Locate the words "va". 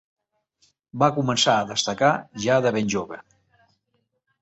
1.03-1.09